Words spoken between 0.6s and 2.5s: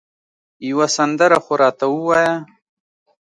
یوه سندره خو راته ووایه